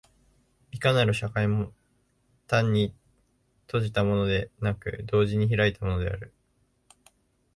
[0.71, 1.73] いかなる社会も
[2.47, 2.95] 単に
[3.67, 6.33] 閉じたものでなく、同時に開いたものである。